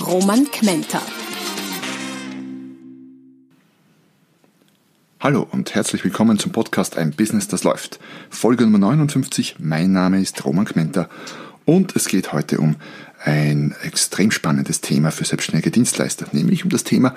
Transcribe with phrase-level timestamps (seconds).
[0.00, 1.00] Roman Kmenter.
[5.20, 7.98] Hallo und herzlich willkommen zum Podcast Ein Business, das läuft.
[8.28, 9.56] Folge Nummer 59.
[9.58, 11.08] Mein Name ist Roman Kmenter
[11.64, 12.76] und es geht heute um
[13.24, 17.14] ein extrem spannendes Thema für selbstständige Dienstleister, nämlich um das Thema,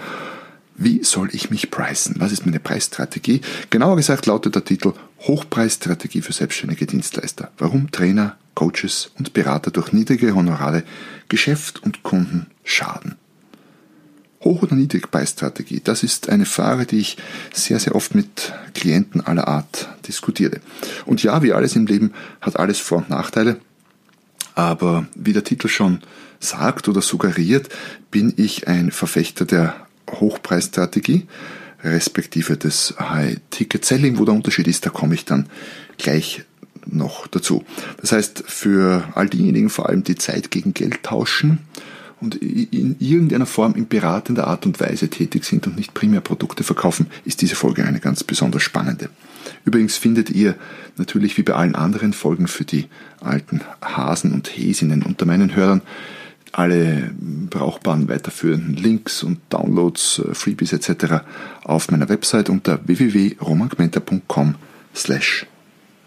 [0.75, 2.15] wie soll ich mich preisen?
[2.19, 3.41] Was ist meine Preisstrategie?
[3.69, 7.51] Genauer gesagt lautet der Titel Hochpreisstrategie für selbstständige Dienstleister.
[7.57, 10.83] Warum Trainer, Coaches und Berater durch niedrige Honorare
[11.27, 13.15] Geschäft und Kunden schaden.
[14.41, 17.17] Hoch- oder Niedrigpreisstrategie, das ist eine Frage, die ich
[17.53, 20.61] sehr, sehr oft mit Klienten aller Art diskutiere.
[21.05, 23.59] Und ja, wie alles im Leben hat alles Vor- und Nachteile,
[24.55, 26.01] aber wie der Titel schon
[26.39, 27.69] sagt oder suggeriert,
[28.11, 29.75] bin ich ein Verfechter der
[30.09, 31.27] Hochpreisstrategie,
[31.83, 34.17] respektive des High-Ticket-Selling.
[34.19, 35.47] Wo der Unterschied ist, da komme ich dann
[35.97, 36.43] gleich
[36.85, 37.63] noch dazu.
[38.01, 41.59] Das heißt, für all diejenigen vor allem, die Zeit gegen Geld tauschen,
[42.21, 46.63] und in irgendeiner Form in beratender Art und Weise tätig sind und nicht primär Produkte
[46.63, 49.09] verkaufen, ist diese Folge eine ganz besonders spannende.
[49.65, 50.55] Übrigens findet ihr
[50.97, 52.87] natürlich wie bei allen anderen Folgen für die
[53.21, 55.81] alten Hasen und Häsinnen unter meinen Hörern
[56.51, 57.11] alle
[57.49, 61.23] brauchbaren weiterführenden Links und Downloads, äh, Freebies etc.
[61.63, 64.55] auf meiner Website unter www.romangmenta.com
[64.95, 65.45] slash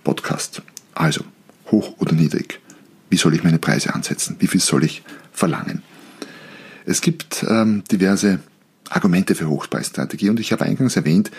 [0.05, 0.63] podcast.
[0.95, 1.23] Also,
[1.71, 2.61] hoch oder niedrig.
[3.09, 4.37] Wie soll ich meine Preise ansetzen?
[4.41, 5.03] Wie viel soll ich
[5.33, 5.83] verlangen?
[6.87, 8.41] Es gibt ähm, diverse
[8.89, 11.31] Argumente für Hochpreisstrategie und ich habe eingangs erwähnt,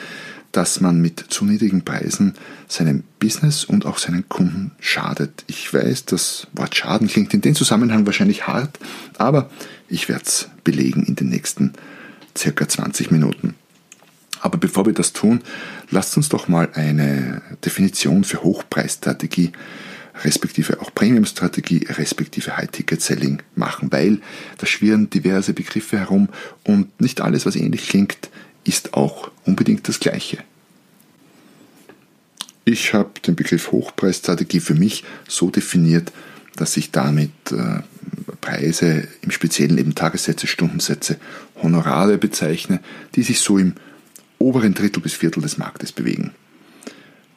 [0.52, 2.35] dass man mit zu niedrigen Preisen
[2.67, 5.44] seinem Business und auch seinen Kunden schadet.
[5.47, 8.79] Ich weiß, das Wort Schaden klingt in dem Zusammenhang wahrscheinlich hart,
[9.18, 9.50] aber
[9.90, 11.73] ich werde es belegen in den nächsten
[12.38, 13.56] circa 20 Minuten.
[14.41, 15.41] Aber bevor wir das tun,
[15.89, 19.53] lasst uns doch mal eine Definition für Hochpreisstrategie
[20.24, 24.19] respektive auch Premium-Strategie, respektive High-Ticket-Selling machen, weil
[24.57, 26.29] da schwirren diverse Begriffe herum
[26.63, 28.29] und nicht alles, was ähnlich klingt,
[28.63, 30.38] ist auch unbedingt das Gleiche.
[32.66, 36.13] Ich habe den Begriff Hochpreisstrategie für mich so definiert,
[36.56, 37.81] dass ich damit äh,
[38.40, 41.18] Preise, im Speziellen eben Tagessätze, Stundensätze,
[41.62, 42.80] Honorare bezeichne,
[43.16, 43.74] die sich so im
[44.38, 46.31] oberen Drittel bis Viertel des Marktes bewegen.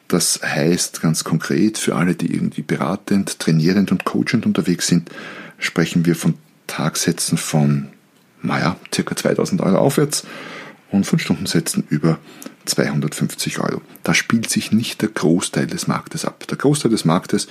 [0.07, 5.09] Das heißt ganz konkret für alle, die irgendwie beratend, trainierend und coachend unterwegs sind,
[5.57, 6.35] sprechen wir von
[6.67, 7.87] Tagsätzen von,
[8.41, 10.25] naja, circa 2000 Euro aufwärts
[10.91, 12.19] und von Stundensätzen über
[12.65, 13.81] 250 Euro.
[14.03, 16.47] Da spielt sich nicht der Großteil des Marktes ab.
[16.47, 17.47] Der Großteil des Marktes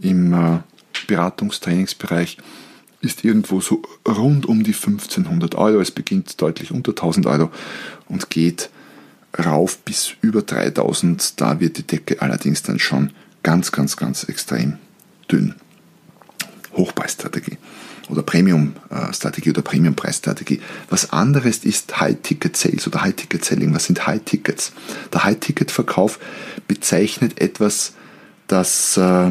[0.00, 0.58] im äh,
[1.06, 2.38] Beratungstrainingsbereich
[3.00, 5.80] ist irgendwo so rund um die 1500 Euro.
[5.80, 7.50] Es beginnt deutlich unter 1000 Euro
[8.08, 8.70] und geht
[9.38, 11.40] rauf bis über 3000.
[11.40, 13.12] Da wird die Decke allerdings dann schon
[13.42, 14.78] ganz, ganz, ganz extrem
[15.30, 15.54] dünn.
[16.74, 17.58] Hochpreisstrategie
[18.08, 20.60] oder Premium-Strategie oder Premium-Preisstrategie.
[20.90, 23.74] Was anderes ist High-Ticket-Sales oder High-Ticket-Selling.
[23.74, 24.72] Was sind High-Tickets?
[25.12, 26.18] Der High-Ticket-Verkauf
[26.68, 27.94] bezeichnet etwas,
[28.48, 29.30] das äh,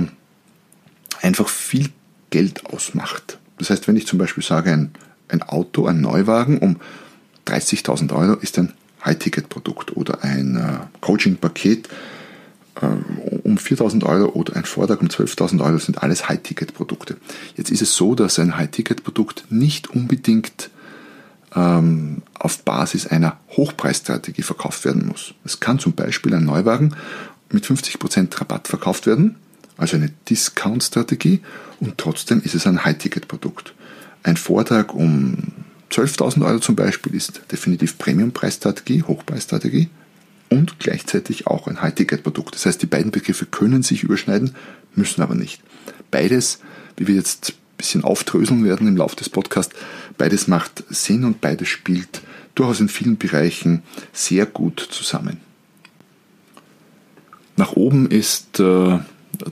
[1.22, 1.90] einfach viel
[2.30, 3.40] Geld ausmacht.
[3.58, 4.92] Das heißt, wenn ich zum Beispiel sage, ein,
[5.28, 6.78] ein Auto, ein Neuwagen um
[7.48, 8.74] 30.000 Euro ist ein
[9.06, 11.90] High-Ticket-Produkt oder ein äh, Coaching-Paket
[12.82, 12.86] äh,
[13.44, 17.18] um 4.000 Euro oder ein Vortrag um 12.000 Euro sind alles High-Ticket-Produkte.
[17.56, 20.70] Jetzt ist es so, dass ein High-Ticket-Produkt nicht unbedingt
[21.56, 25.34] ähm, auf Basis einer Hochpreisstrategie verkauft werden muss.
[25.44, 26.96] Es kann zum Beispiel ein Neuwagen
[27.50, 29.36] mit 50% Rabatt verkauft werden,
[29.78, 31.42] also eine Discount-Strategie,
[31.80, 33.74] und trotzdem ist es ein High-Ticket-Produkt.
[34.24, 35.38] Ein Vortrag um
[35.92, 39.90] 12.000 Euro zum Beispiel ist definitiv Premium-Preisstrategie, Hochpreisstrategie
[40.50, 42.56] und gleichzeitig auch ein High-Ticket-Produkt.
[42.56, 44.56] Das heißt, die beiden Begriffe können sich überschneiden,
[44.96, 45.62] müssen aber nicht.
[46.10, 46.60] Beides,
[46.98, 49.76] wie wir jetzt ein bisschen aufdröseln werden im Laufe des Podcasts,
[50.18, 52.22] beides macht Sinn und beides spielt
[52.56, 53.84] durchaus in vielen Bereichen
[54.14, 55.38] sehr gut zusammen.
[57.58, 59.00] Nach oben ist äh,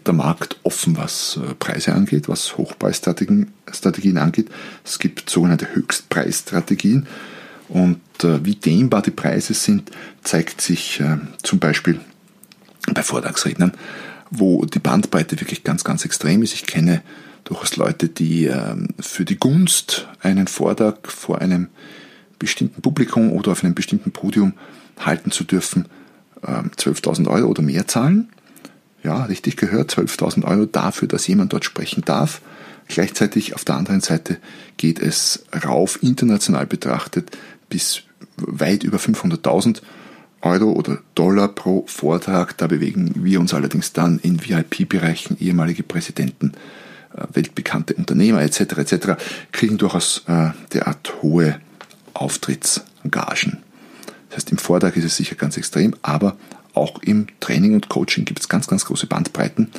[0.06, 4.50] der Markt offen, was äh, Preise angeht, was Hochpreisstrategien Strategien angeht.
[4.84, 7.08] Es gibt sogenannte Höchstpreisstrategien
[7.68, 9.92] und äh, wie dehnbar die Preise sind,
[10.24, 12.00] zeigt sich äh, zum Beispiel
[12.94, 13.74] bei Vortragsrednern,
[14.32, 16.54] wo die Bandbreite wirklich ganz, ganz extrem ist.
[16.54, 17.02] Ich kenne
[17.44, 21.68] durchaus Leute, die ähm, für die Gunst einen Vortrag vor einem
[22.40, 24.54] bestimmten Publikum oder auf einem bestimmten Podium
[24.98, 25.88] halten zu dürfen,
[26.42, 28.30] 12.000 ähm, Euro oder mehr zahlen.
[29.04, 32.42] Ja, richtig gehört, 12.000 Euro dafür, dass jemand dort sprechen darf.
[32.88, 34.38] Gleichzeitig auf der anderen Seite
[34.78, 37.38] geht es rauf, international betrachtet,
[37.70, 38.02] bis
[38.36, 39.82] weit über 500.000
[40.42, 42.58] Euro oder Dollar pro Vortrag.
[42.58, 45.38] Da bewegen wir uns allerdings dann in VIP-Bereichen.
[45.40, 46.54] Ehemalige Präsidenten,
[47.16, 48.60] äh, weltbekannte Unternehmer etc.
[48.78, 49.08] etc.
[49.52, 51.60] kriegen durchaus äh, derart hohe
[52.14, 53.60] Auftrittsgagen.
[54.30, 56.38] Das heißt, im Vortrag ist es sicher ganz extrem, aber
[56.74, 59.70] auch im Training und Coaching gibt es ganz, ganz große Bandbreiten.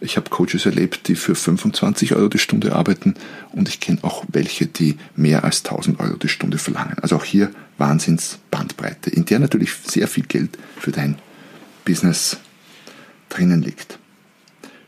[0.00, 3.14] Ich habe Coaches erlebt, die für 25 Euro die Stunde arbeiten
[3.52, 6.98] und ich kenne auch welche, die mehr als 1000 Euro die Stunde verlangen.
[7.00, 11.16] Also auch hier Wahnsinns Bandbreite, in der natürlich sehr viel Geld für dein
[11.84, 12.38] Business
[13.28, 13.98] drinnen liegt.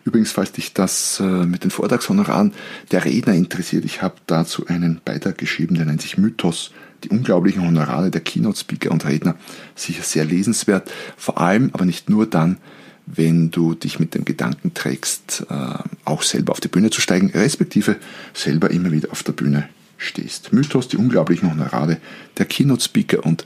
[0.04, 2.52] Übrigens, falls dich das äh, mit den Vortragshonoraren
[2.90, 7.66] der Redner interessiert, ich habe dazu einen Beitrag geschrieben, der nennt sich Mythos, die unglaublichen
[7.66, 9.36] Honorare der Keynote-Speaker und Redner.
[9.74, 12.58] Sicher sehr lesenswert, vor allem aber nicht nur dann,
[13.06, 17.30] wenn du dich mit dem Gedanken trägst, äh, auch selber auf die Bühne zu steigen,
[17.30, 17.96] respektive
[18.32, 19.68] selber immer wieder auf der Bühne
[19.98, 20.52] stehst.
[20.52, 21.98] Mythos, die unglaublichen Honorare
[22.38, 23.44] der Keynote-Speaker und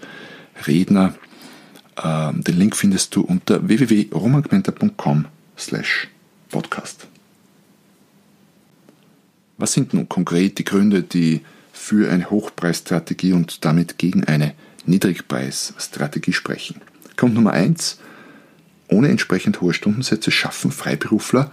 [0.67, 1.15] Redner.
[2.03, 6.09] Ähm, den Link findest du unter www.romangmenta.com slash
[6.51, 7.09] podcast.
[9.57, 11.41] Was sind nun konkret die Gründe, die
[11.79, 14.55] für eine Hochpreisstrategie und damit gegen eine
[14.87, 16.81] Niedrigpreisstrategie sprechen?
[17.17, 17.99] Grund Nummer eins,
[18.89, 21.51] ohne entsprechend hohe Stundensätze schaffen Freiberufler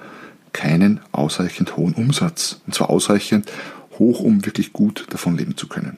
[0.51, 2.62] keinen ausreichend hohen Umsatz.
[2.66, 3.51] Und zwar ausreichend
[4.00, 5.98] hoch, um wirklich gut davon leben zu können.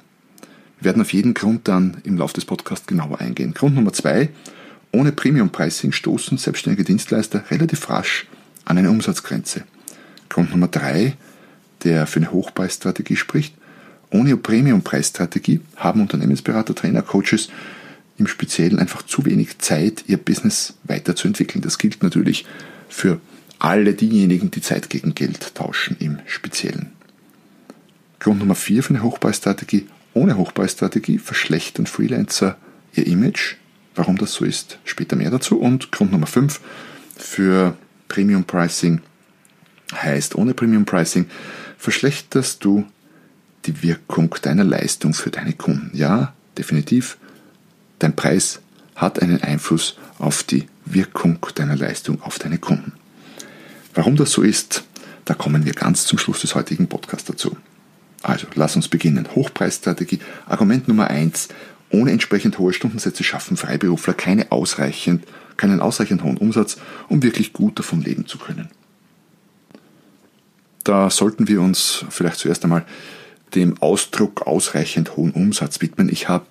[0.80, 3.54] Wir werden auf jeden Grund dann im Laufe des Podcasts genauer eingehen.
[3.54, 4.30] Grund Nummer zwei,
[4.92, 8.28] ohne Premium-Pricing stoßen selbstständige Dienstleister relativ rasch
[8.66, 9.64] an eine Umsatzgrenze.
[10.30, 11.16] Grund Nummer drei,
[11.84, 13.57] der für eine Hochpreisstrategie spricht,
[14.12, 17.50] ohne Premium-Preisstrategie haben Unternehmensberater, Trainer, Coaches
[18.18, 21.62] im Speziellen einfach zu wenig Zeit, ihr Business weiterzuentwickeln.
[21.62, 22.46] Das gilt natürlich
[22.90, 23.20] für
[23.60, 26.92] alle diejenigen, die Zeit gegen Geld tauschen im Speziellen.
[28.20, 29.88] Grund Nummer 4 für eine Hochpreisstrategie.
[30.14, 32.58] Ohne Hochpreisstrategie verschlechtern Freelancer
[32.96, 33.56] ihr Image.
[33.96, 35.60] Warum das so ist, später mehr dazu.
[35.60, 36.60] Und Grund Nummer 5
[37.16, 37.78] für
[38.08, 39.02] Premium Pricing
[39.94, 41.28] heißt, ohne Premium Pricing
[41.78, 42.86] verschlechterst du
[43.68, 45.92] die Wirkung deiner Leistung für deine Kunden.
[45.94, 47.18] Ja, definitiv
[48.00, 48.60] Dein Preis
[48.96, 52.94] hat einen Einfluss auf die Wirkung deiner Leistung auf deine Kunden.
[53.94, 54.84] Warum das so ist,
[55.26, 57.58] da kommen wir ganz zum Schluss des heutigen Podcasts dazu.
[58.22, 59.28] Also, lass uns beginnen.
[59.36, 60.20] Hochpreisstrategie.
[60.46, 61.50] Argument Nummer eins:
[61.90, 65.26] Ohne entsprechend hohe Stundensätze schaffen Freiberufler keine ausreichend,
[65.58, 66.78] keinen ausreichend hohen Umsatz,
[67.10, 68.70] um wirklich gut davon leben zu können.
[70.84, 72.86] Da sollten wir uns vielleicht zuerst einmal
[73.56, 76.10] dem Ausdruck ausreichend hohen Umsatz widmen.
[76.10, 76.48] Ich habe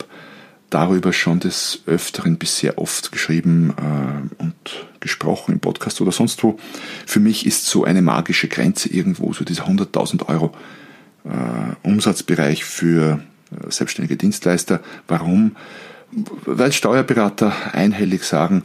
[0.70, 4.54] darüber schon des Öfteren bisher oft geschrieben äh, und
[5.00, 6.58] gesprochen im Podcast oder sonst wo.
[7.06, 10.52] Für mich ist so eine magische Grenze irgendwo, so dieser 100.000 Euro
[11.24, 13.20] äh, Umsatzbereich für
[13.50, 14.80] äh, selbstständige Dienstleister.
[15.06, 15.56] Warum?
[16.44, 18.62] Weil Steuerberater einhellig sagen,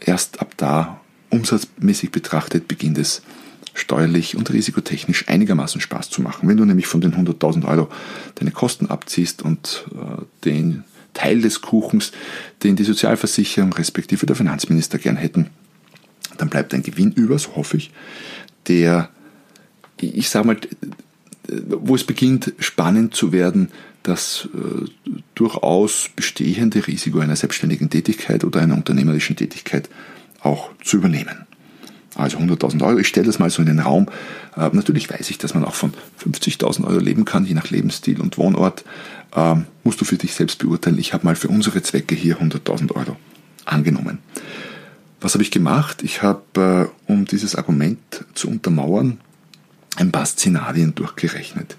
[0.00, 1.00] erst ab da
[1.30, 3.22] umsatzmäßig betrachtet beginnt es
[3.74, 6.48] steuerlich und risikotechnisch einigermaßen Spaß zu machen.
[6.48, 7.88] Wenn du nämlich von den 100.000 Euro
[8.36, 12.12] deine Kosten abziehst und äh, den Teil des Kuchens,
[12.62, 15.50] den die Sozialversicherung respektive der Finanzminister gern hätten.
[16.36, 17.92] Dann bleibt ein Gewinn über, so hoffe ich,
[18.66, 19.08] der,
[20.00, 20.56] ich sage mal,
[21.48, 23.70] wo es beginnt spannend zu werden,
[24.02, 24.86] das äh,
[25.34, 29.88] durchaus bestehende Risiko einer selbstständigen Tätigkeit oder einer unternehmerischen Tätigkeit
[30.40, 31.46] auch zu übernehmen.
[32.16, 34.06] Also 100.000 Euro, ich stelle das mal so in den Raum.
[34.56, 35.92] Äh, natürlich weiß ich, dass man auch von
[36.24, 38.84] 50.000 Euro leben kann, je nach Lebensstil und Wohnort
[39.34, 40.98] ähm, musst du für dich selbst beurteilen.
[40.98, 43.16] Ich habe mal für unsere Zwecke hier 100.000 Euro
[43.64, 44.18] angenommen.
[45.20, 46.02] Was habe ich gemacht?
[46.02, 47.98] Ich habe, äh, um dieses Argument
[48.34, 49.18] zu untermauern,
[49.96, 51.76] ein paar Szenarien durchgerechnet.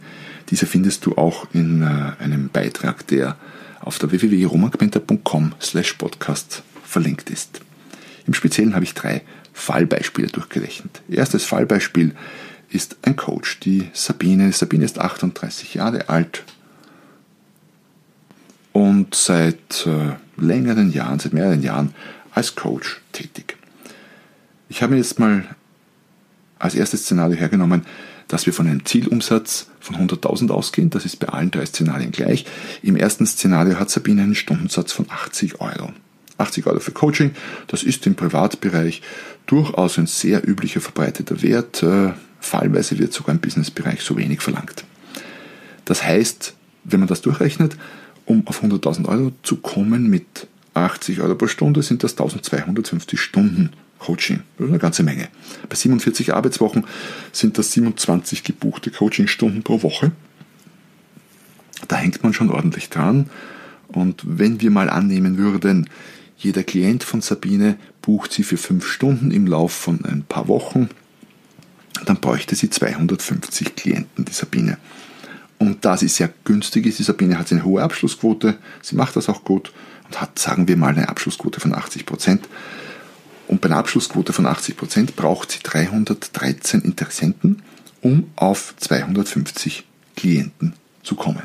[0.49, 3.37] Diese findest du auch in äh, einem Beitrag, der
[3.81, 7.61] auf der www.romangmenta.com slash podcast verlinkt ist.
[8.27, 9.21] Im Speziellen habe ich drei
[9.55, 11.01] Fallbeispiele durchgerechnet.
[11.09, 12.13] Erstes Fallbeispiel
[12.69, 14.51] ist ein Coach, die Sabine.
[14.51, 16.43] Sabine ist 38 Jahre alt,
[18.75, 21.95] und seit äh, längeren Jahren, seit mehreren Jahren
[22.31, 23.55] als Coach tätig.
[24.67, 25.45] Ich habe mir jetzt mal
[26.59, 27.85] als erstes Szenario hergenommen,
[28.27, 30.89] dass wir von einem Zielumsatz von 100.000 ausgehen.
[30.89, 32.45] Das ist bei allen drei Szenarien gleich.
[32.81, 35.93] Im ersten Szenario hat Sabine einen Stundensatz von 80 Euro.
[36.37, 37.31] 80 Euro für Coaching,
[37.67, 39.01] das ist im Privatbereich
[39.45, 41.83] durchaus ein sehr üblicher verbreiteter Wert.
[41.83, 44.83] Äh, Fallweise wird sogar im Businessbereich so wenig verlangt.
[45.85, 47.77] Das heißt, wenn man das durchrechnet,
[48.25, 53.71] um auf 100.000 Euro zu kommen mit 80 Euro pro Stunde, sind das 1250 Stunden
[53.99, 54.41] Coaching.
[54.57, 55.29] Das ist eine ganze Menge.
[55.69, 56.85] Bei 47 Arbeitswochen
[57.31, 60.11] sind das 27 gebuchte Coachingstunden pro Woche.
[61.87, 63.29] Da hängt man schon ordentlich dran.
[63.87, 65.89] Und wenn wir mal annehmen würden,
[66.37, 70.89] jeder Klient von Sabine bucht sie für fünf Stunden im Lauf von ein paar Wochen,
[72.05, 74.77] dann bräuchte sie 250 Klienten, die Sabine.
[75.57, 79.29] Und da sie sehr günstig ist, die Sabine hat eine hohe Abschlussquote, sie macht das
[79.29, 79.71] auch gut
[80.05, 82.49] und hat, sagen wir mal, eine Abschlussquote von 80 Prozent.
[83.47, 87.61] Und bei einer Abschlussquote von 80 Prozent braucht sie 313 Interessenten,
[88.01, 90.73] um auf 250 Klienten
[91.03, 91.43] zu kommen.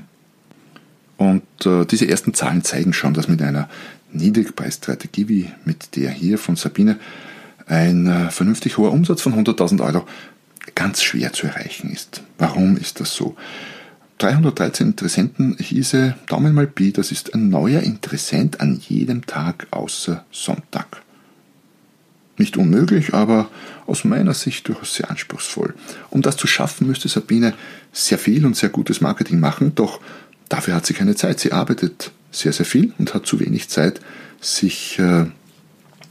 [1.17, 3.69] Und äh, diese ersten Zahlen zeigen schon, dass mit einer
[4.12, 6.99] Niedrigpreisstrategie wie mit der hier von Sabine
[7.67, 10.07] ein äh, vernünftig hoher Umsatz von 100.000 Euro
[10.75, 12.23] ganz schwer zu erreichen ist.
[12.38, 13.37] Warum ist das so?
[14.19, 20.25] 313 Interessenten hieße Daumen mal Pi, das ist ein neuer Interessent an jedem Tag außer
[20.31, 21.02] Sonntag.
[22.37, 23.50] Nicht unmöglich, aber
[23.87, 25.75] aus meiner Sicht durchaus sehr anspruchsvoll.
[26.11, 27.55] Um das zu schaffen, müsste Sabine
[27.93, 30.00] sehr viel und sehr gutes Marketing machen, doch
[30.49, 31.40] dafür hat sie keine Zeit.
[31.40, 34.01] Sie arbeitet sehr, sehr viel und hat zu wenig Zeit,
[34.41, 35.27] sich äh,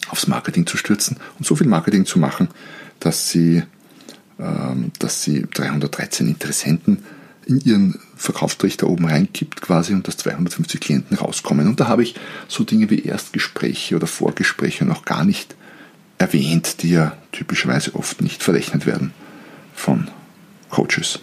[0.10, 2.50] aufs Marketing zu stürzen und so viel Marketing zu machen,
[3.00, 3.64] dass sie,
[4.40, 7.04] ähm, dass sie 313 Interessenten
[7.46, 11.68] in ihren Verkaufstrichter oben reinkippt quasi und dass 250 Klienten rauskommen.
[11.68, 12.16] Und da habe ich
[12.48, 15.56] so Dinge wie Erstgespräche oder Vorgespräche noch gar nicht
[16.20, 19.14] erwähnt, die ja typischerweise oft nicht verrechnet werden
[19.74, 20.10] von
[20.70, 21.20] Coaches.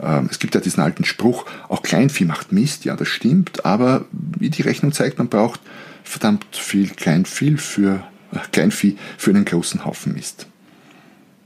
[0.00, 4.04] Ähm, es gibt ja diesen alten Spruch, auch Kleinvieh macht Mist, ja das stimmt, aber
[4.12, 5.60] wie die Rechnung zeigt, man braucht
[6.02, 10.46] verdammt viel Kleinvieh für, äh, Kleinvieh für einen großen Haufen Mist.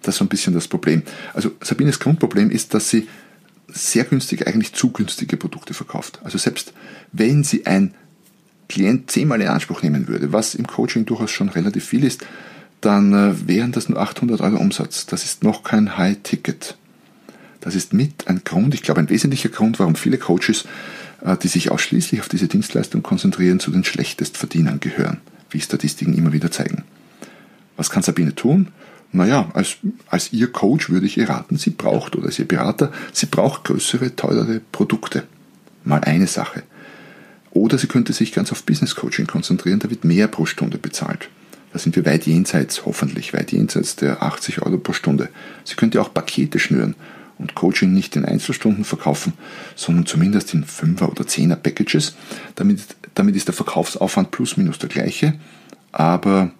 [0.03, 1.03] Das ist so ein bisschen das Problem.
[1.35, 3.09] Also Sabines Grundproblem ist, dass sie
[3.69, 6.21] sehr günstig, eigentlich zu günstige Produkte verkauft.
[6.25, 6.73] Also selbst
[7.13, 7.95] wenn sie ein
[8.69, 12.25] Klient zehnmal in Anspruch nehmen würde, was im Coaching durchaus schon relativ viel ist,
[12.81, 15.07] dann äh, wären das nur 800 Euro Umsatz.
[15.07, 16.77] Das ist noch kein High-Ticket.
[17.69, 20.65] Das ist mit ein Grund, ich glaube ein wesentlicher Grund, warum viele Coaches,
[21.23, 25.19] äh, die sich ausschließlich auf diese Dienstleistung konzentrieren, zu den Schlechtestverdienern gehören,
[25.51, 26.85] wie Statistiken immer wieder zeigen.
[27.77, 28.69] Was kann Sabine tun?
[29.13, 29.77] Naja, als,
[30.09, 33.65] als ihr Coach würde ich ihr raten, sie braucht, oder als ihr Berater, sie braucht
[33.65, 35.25] größere, teurere Produkte.
[35.85, 36.63] Mal eine Sache.
[37.51, 41.29] Oder sie könnte sich ganz auf Business Coaching konzentrieren, da wird mehr pro Stunde bezahlt.
[41.75, 45.29] Da sind wir weit jenseits, hoffentlich weit jenseits der 80 Euro pro Stunde.
[45.65, 46.95] Sie könnte auch Pakete schnüren
[47.39, 49.33] und Coaching nicht in Einzelstunden verkaufen,
[49.77, 52.17] sondern zumindest in 5er oder 10er Packages.
[52.57, 52.81] Damit,
[53.15, 55.35] damit ist der Verkaufsaufwand plus minus der gleiche,
[55.93, 56.51] aber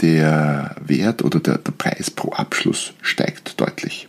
[0.00, 4.08] der Wert oder der, der Preis pro Abschluss steigt deutlich.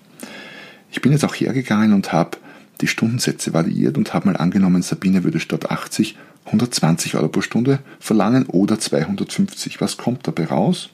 [0.92, 2.38] Ich bin jetzt auch hergegangen und habe
[2.82, 7.80] die Stundensätze variiert und habe mal angenommen, Sabine würde statt 80 120 Euro pro Stunde
[8.00, 9.80] verlangen oder 250.
[9.80, 10.90] Was kommt dabei raus?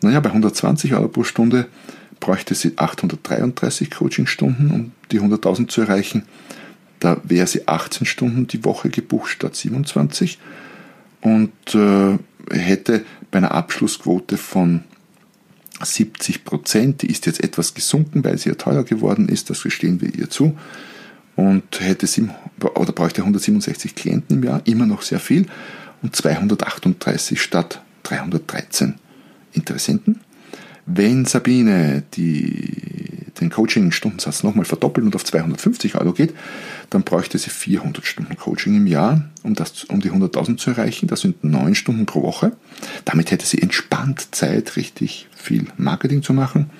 [0.00, 1.66] Naja, bei 120 Euro pro Stunde
[2.20, 6.24] bräuchte sie 833 Coachingstunden, um die 100.000 zu erreichen.
[7.00, 10.38] Da wäre sie 18 Stunden die Woche gebucht statt 27
[11.20, 12.18] und äh,
[12.50, 14.82] hätte bei einer Abschlussquote von
[15.80, 20.00] 70 Prozent, die ist jetzt etwas gesunken, weil sie ja teuer geworden ist, das gestehen
[20.00, 20.56] wir ihr zu,
[21.36, 22.32] und hätte sieben,
[22.74, 25.46] oder bräuchte 167 Klienten im Jahr, immer noch sehr viel,
[26.02, 28.94] und 238 statt 313
[29.52, 30.20] Interessenten.
[30.90, 36.34] Wenn Sabine die, den Coaching-Stundensatz nochmal verdoppelt und auf 250 Euro geht,
[36.88, 41.06] dann bräuchte sie 400 Stunden Coaching im Jahr, um, das, um die 100.000 zu erreichen.
[41.06, 42.52] Das sind 9 Stunden pro Woche.
[43.04, 46.70] Damit hätte sie entspannt Zeit, richtig viel Marketing zu machen.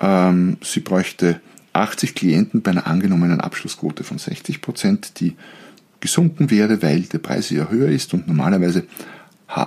[0.00, 1.40] Ähm, sie bräuchte
[1.72, 5.36] 80 Klienten bei einer angenommenen Abschlussquote von 60 Prozent, die
[6.00, 8.86] gesunken wäre, weil der Preis ja höher ist und normalerweise,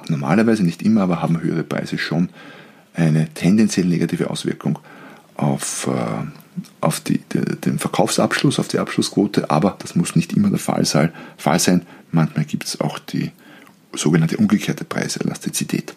[0.10, 2.28] normalerweise nicht immer, aber haben höhere Preise schon
[2.94, 4.80] eine tendenziell negative Auswirkung
[5.36, 6.26] auf, äh,
[6.82, 11.12] auf die, den Verkaufsabschluss, auf die Abschlussquote, aber das muss nicht immer der Fall sein.
[11.38, 11.84] Fall sein.
[12.12, 13.32] Manchmal gibt es auch die
[13.94, 15.94] sogenannte umgekehrte Preiselastizität.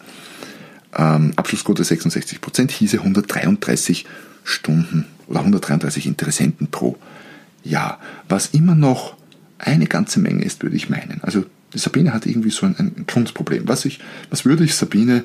[0.97, 4.07] Ähm, Abschlussquote 66 Prozent hieße 133
[4.45, 6.97] Stunden oder 133 Interessenten pro
[7.62, 7.99] Jahr,
[8.29, 9.17] was immer noch
[9.59, 11.21] eine ganze Menge ist, würde ich meinen.
[11.23, 13.67] Also Sabine hat irgendwie so ein, ein Grundproblem.
[13.67, 14.00] Was, ich,
[14.31, 15.25] was würde ich Sabine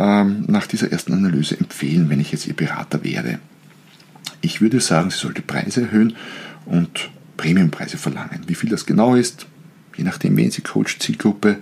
[0.00, 3.38] ähm, nach dieser ersten Analyse empfehlen, wenn ich jetzt ihr Berater wäre?
[4.40, 6.16] Ich würde sagen, sie sollte Preise erhöhen
[6.66, 8.44] und Premiumpreise verlangen.
[8.46, 9.46] Wie viel das genau ist,
[9.96, 11.58] je nachdem, wen sie coacht, Zielgruppe,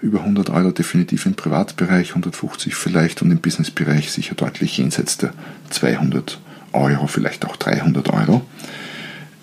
[0.00, 5.32] über 100 Euro definitiv im Privatbereich, 150 vielleicht und im Businessbereich sicher deutlich jenseits der
[5.70, 6.46] 200 Euro.
[6.76, 8.42] Euro, vielleicht auch 300 Euro.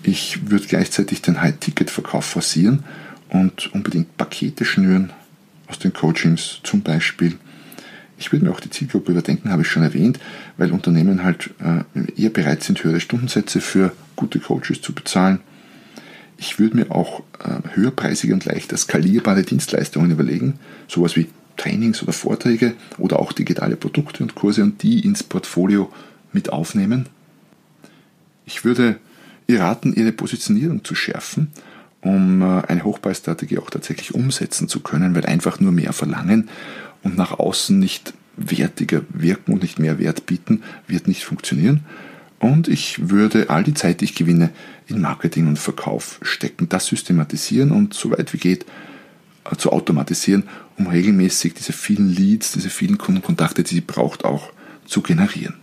[0.04, 2.84] Ich würde gleichzeitig den High-Ticket-Verkauf forcieren
[3.30, 5.12] und unbedingt Pakete schnüren
[5.68, 7.38] aus den Coachings zum Beispiel.
[8.18, 10.20] Ich würde mir auch die Zielgruppe überdenken, habe ich schon erwähnt,
[10.58, 15.40] weil Unternehmen halt äh, eher bereit sind, höhere Stundensätze für gute Coaches zu bezahlen.
[16.38, 21.28] Ich würde mir auch äh, höherpreisige und leichter skalierbare Dienstleistungen überlegen, sowas wie
[21.58, 25.92] Trainings oder Vorträge oder auch digitale Produkte und Kurse und die ins Portfolio
[26.32, 27.08] mit aufnehmen.
[28.46, 28.98] Ich würde
[29.48, 31.52] ihr raten, ihre Positionierung zu schärfen,
[32.02, 36.50] um äh, eine Hochpreisstrategie auch tatsächlich umsetzen zu können, weil einfach nur mehr verlangen
[37.04, 41.82] und nach außen nicht wertiger wirken und nicht mehr Wert bieten, wird nicht funktionieren.
[42.40, 44.50] Und ich würde all die Zeit, die ich gewinne,
[44.88, 48.66] in Marketing und Verkauf stecken, das systematisieren und so weit wie geht
[49.50, 50.44] äh, zu automatisieren,
[50.78, 54.52] um regelmäßig diese vielen Leads, diese vielen Kundenkontakte, die sie braucht, auch
[54.86, 55.56] zu generieren.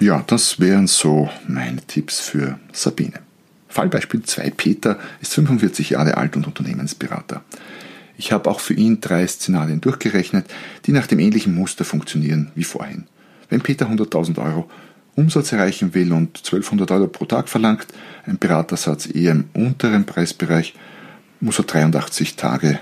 [0.00, 3.20] Ja, das wären so meine Tipps für Sabine.
[3.68, 4.50] Fallbeispiel 2.
[4.50, 7.42] Peter ist 45 Jahre alt und Unternehmensberater.
[8.20, 10.44] Ich habe auch für ihn drei Szenarien durchgerechnet,
[10.84, 13.06] die nach dem ähnlichen Muster funktionieren wie vorhin.
[13.48, 14.68] Wenn Peter 100.000 Euro
[15.16, 17.86] Umsatz erreichen will und 1200 Euro pro Tag verlangt,
[18.26, 20.74] ein Beratersatz eher im unteren Preisbereich,
[21.40, 22.78] muss er 83 Tage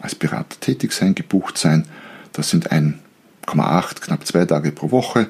[0.00, 1.84] als Berater tätig sein, gebucht sein.
[2.32, 5.26] Das sind 1,8, knapp zwei Tage pro Woche.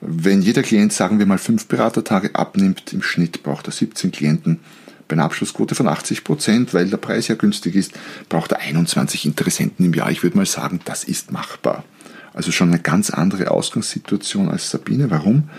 [0.00, 4.60] Wenn jeder Klient, sagen wir mal, fünf Beratertage abnimmt, im Schnitt braucht er 17 Klienten.
[5.10, 7.92] Bei einer Abschlussquote von 80 Prozent, weil der Preis ja günstig ist,
[8.28, 10.08] braucht er 21 Interessenten im Jahr.
[10.12, 11.82] Ich würde mal sagen, das ist machbar.
[12.32, 15.10] Also schon eine ganz andere Ausgangssituation als Sabine.
[15.10, 15.50] Warum?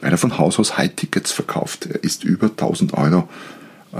[0.00, 1.86] Weil er von Haus aus High-Tickets verkauft.
[1.86, 3.28] Er ist über 1000 Euro
[3.92, 3.96] äh,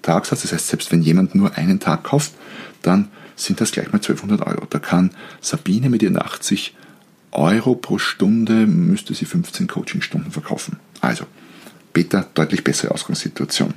[0.00, 0.40] Tagsatz.
[0.40, 2.32] Das heißt, selbst wenn jemand nur einen Tag kauft,
[2.80, 4.66] dann sind das gleich mal 1200 Euro.
[4.70, 5.10] Da kann
[5.42, 6.74] Sabine mit ihren 80
[7.32, 10.78] Euro pro Stunde, müsste sie 15 Coachingstunden verkaufen.
[11.02, 11.26] Also,
[11.92, 13.74] Peter, deutlich bessere Ausgangssituation.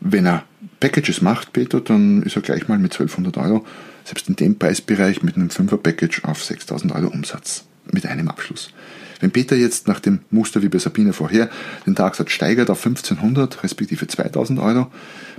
[0.00, 0.44] Wenn er
[0.80, 3.64] Packages macht, Peter, dann ist er gleich mal mit 1200 Euro,
[4.04, 8.72] selbst in dem Preisbereich mit einem 5er Package auf 6000 Euro Umsatz mit einem Abschluss.
[9.20, 11.50] Wenn Peter jetzt nach dem Muster wie bei Sabine vorher
[11.86, 14.90] den Tagsatz steigert auf 1500 respektive 2000 Euro,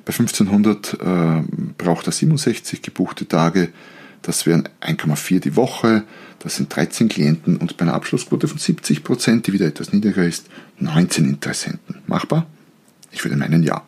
[0.06, 1.44] bei 1500 äh,
[1.78, 3.70] braucht er 67 gebuchte Tage,
[4.22, 6.04] das wären 1,4 die Woche,
[6.40, 10.26] das sind 13 Klienten und bei einer Abschlussquote von 70 Prozent, die wieder etwas niedriger
[10.26, 10.48] ist,
[10.80, 11.98] 19 Interessenten.
[12.06, 12.46] Machbar?
[13.12, 13.84] Ich würde meinen ja.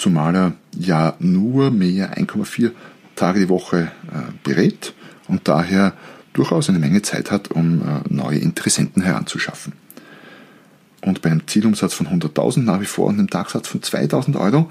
[0.00, 2.70] Zumal er ja nur mehr 1,4
[3.16, 4.94] Tage die Woche äh, berät
[5.28, 5.92] und daher
[6.32, 9.74] durchaus eine Menge Zeit hat, um äh, neue Interessenten heranzuschaffen.
[11.02, 14.70] Und bei einem Zielumsatz von 100.000 nach wie vor und einem Tagsatz von 2.000 Euro,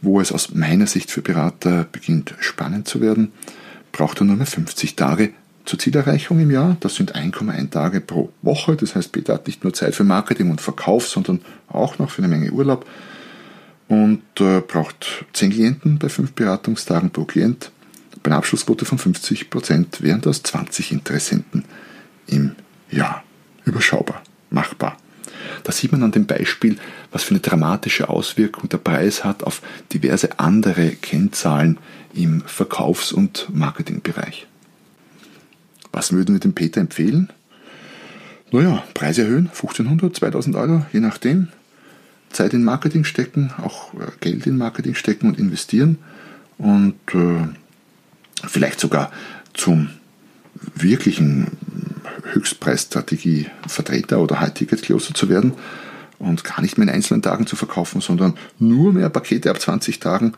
[0.00, 3.32] wo es aus meiner Sicht für Berater beginnt spannend zu werden,
[3.92, 5.34] braucht er nur mehr 50 Tage
[5.66, 6.78] zur Zielerreichung im Jahr.
[6.80, 8.76] Das sind 1,1 Tage pro Woche.
[8.76, 12.22] Das heißt, Peter hat nicht nur Zeit für Marketing und Verkauf, sondern auch noch für
[12.22, 12.86] eine Menge Urlaub
[13.90, 17.70] und äh, braucht 10 Klienten bei 5 Beratungstagen pro Klient
[18.22, 21.64] bei einer Abschlussquote von 50 Prozent wären das 20 Interessenten
[22.26, 22.52] im
[22.90, 23.24] Jahr.
[23.64, 24.96] Überschaubar, machbar.
[25.64, 26.78] Da sieht man an dem Beispiel,
[27.12, 31.78] was für eine dramatische Auswirkung der Preis hat auf diverse andere Kennzahlen
[32.14, 34.46] im Verkaufs- und Marketingbereich.
[35.92, 37.30] Was würden wir dem Peter empfehlen?
[38.52, 41.48] Naja, Preis erhöhen, 1500, 2000 Euro, je nachdem.
[42.30, 45.98] Zeit in Marketing stecken, auch äh, Geld in Marketing stecken und investieren.
[46.58, 47.46] Und äh,
[48.46, 49.10] vielleicht sogar
[49.54, 49.90] zum
[50.74, 51.48] wirklichen
[52.32, 55.54] Höchstpreisstrategie-Vertreter oder High-Ticket-Closer zu werden
[56.18, 60.00] und gar nicht mehr in einzelnen Tagen zu verkaufen, sondern nur mehr Pakete ab 20
[60.00, 60.34] Tagen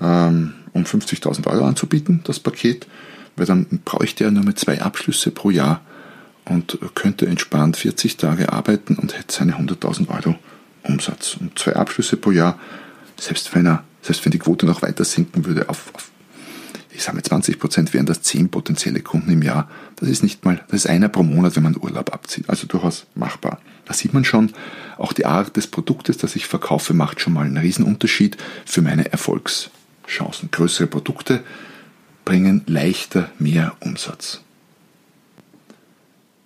[0.00, 2.86] ähm, um 50.000 Euro anzubieten, das Paket,
[3.36, 5.82] weil dann bräuchte er nur mit zwei Abschlüsse pro Jahr
[6.46, 10.36] und könnte entspannt 40 Tage arbeiten und hätte seine 100.000 Euro
[10.82, 11.36] Umsatz.
[11.38, 12.58] Und zwei Abschlüsse pro Jahr,
[13.18, 16.10] selbst wenn, er, selbst wenn die Quote noch weiter sinken würde auf, auf
[16.98, 19.70] ich sage mal 20 Prozent wären das zehn potenzielle Kunden im Jahr.
[19.96, 22.50] Das ist nicht mal, das ist einer pro Monat, wenn man Urlaub abzieht.
[22.50, 23.60] Also durchaus machbar.
[23.84, 24.52] Da sieht man schon,
[24.96, 28.36] auch die Art des Produktes, das ich verkaufe, macht schon mal einen Riesenunterschied
[28.66, 30.50] für meine Erfolgschancen.
[30.50, 31.44] Größere Produkte
[32.24, 34.40] bringen leichter mehr Umsatz.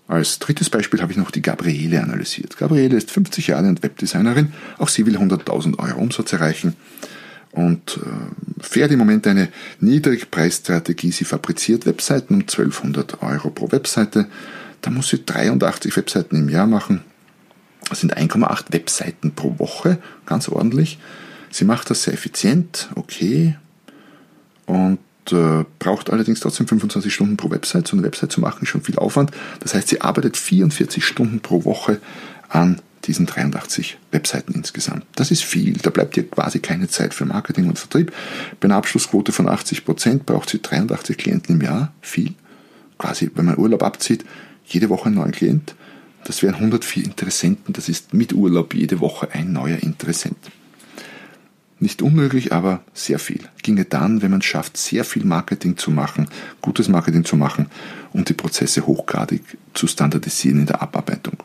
[0.09, 2.57] Als drittes Beispiel habe ich noch die Gabriele analysiert.
[2.57, 4.53] Gabriele ist 50 Jahre und Webdesignerin.
[4.79, 6.77] Auch sie will 100.000 Euro Umsatz erreichen
[7.53, 9.49] und äh, fährt im Moment eine
[9.81, 11.13] Niedrigpreisstrategie.
[11.13, 14.27] Sie fabriziert Webseiten um 1200 Euro pro Webseite.
[14.81, 17.03] Da muss sie 83 Webseiten im Jahr machen.
[17.89, 20.99] Das sind 1,8 Webseiten pro Woche, ganz ordentlich.
[21.51, 23.57] Sie macht das sehr effizient, okay.
[24.67, 24.99] Und
[25.31, 27.87] äh, braucht allerdings trotzdem 25 Stunden pro Website.
[27.87, 29.31] So eine Website zu machen ist schon viel Aufwand.
[29.61, 32.01] Das heißt, sie arbeitet 44 Stunden pro Woche
[32.49, 35.05] an diesen 83 Webseiten insgesamt.
[35.15, 35.75] Das ist viel.
[35.75, 38.13] Da bleibt ihr quasi keine Zeit für Marketing und Vertrieb.
[38.61, 41.93] Bei einer Abschlussquote von 80 Prozent braucht sie 83 Klienten im Jahr.
[42.01, 42.35] Viel.
[42.99, 44.25] Quasi, wenn man Urlaub abzieht,
[44.65, 45.75] jede Woche ein neuer Klient.
[46.25, 47.73] Das wären 104 Interessenten.
[47.73, 50.37] Das ist mit Urlaub jede Woche ein neuer Interessent.
[51.83, 53.41] Nicht unmöglich, aber sehr viel.
[53.61, 56.29] Ginge dann, wenn man es schafft, sehr viel Marketing zu machen,
[56.61, 57.67] gutes Marketing zu machen
[58.13, 59.43] und die Prozesse hochgradig
[59.75, 61.39] zu standardisieren in der Abarbeitung.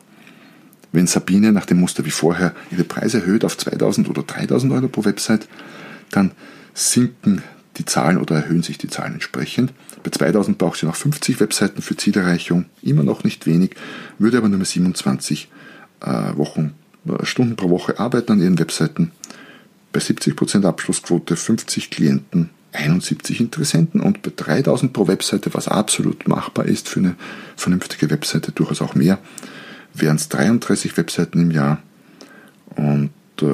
[0.92, 4.86] Wenn Sabine nach dem Muster wie vorher ihre Preise erhöht auf 2000 oder 3000 Euro
[4.86, 5.48] pro Website,
[6.12, 6.30] dann
[6.72, 7.42] sinken
[7.76, 9.72] die Zahlen oder erhöhen sich die Zahlen entsprechend.
[10.04, 13.74] Bei 2000 braucht sie noch 50 Webseiten für Zielerreichung, immer noch nicht wenig,
[14.20, 15.48] würde aber nur mehr 27
[15.98, 16.74] äh, Wochen,
[17.08, 19.10] äh, Stunden pro Woche arbeiten an ihren Webseiten
[19.98, 26.66] bei 70% Abschlussquote 50 Klienten, 71 Interessenten und bei 3000 pro Webseite, was absolut machbar
[26.66, 27.16] ist für eine
[27.56, 29.18] vernünftige Webseite, durchaus auch mehr,
[29.94, 31.82] wären es 33 Webseiten im Jahr
[32.76, 33.10] und
[33.42, 33.46] äh,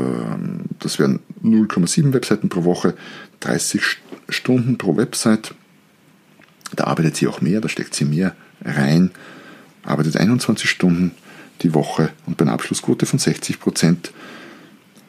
[0.81, 2.95] das wären 0,7 Webseiten pro Woche,
[3.41, 3.83] 30
[4.29, 5.55] Stunden pro Website.
[6.77, 9.13] Da arbeitet sie auch mehr, da steckt sie mehr rein,
[9.83, 11.13] arbeitet 21 Stunden
[11.63, 14.13] die Woche und bei einer Abschlussquote von 60 Prozent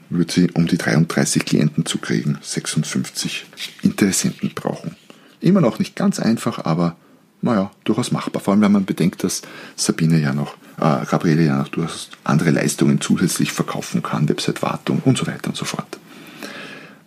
[0.09, 3.45] würde sie, um die 33 Klienten zu kriegen, 56
[3.81, 4.95] Interessenten brauchen.
[5.41, 6.95] Immer noch nicht ganz einfach, aber
[7.41, 8.41] naja, durchaus machbar.
[8.41, 9.43] Vor allem, wenn man bedenkt, dass
[9.75, 15.17] Sabine ja noch, äh, Gabriele ja noch durchaus andere Leistungen zusätzlich verkaufen kann, Website-Wartung und
[15.17, 15.99] so weiter und so fort.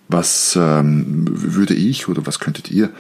[0.08, 2.90] Was ähm, würde ich oder was könntet ihr,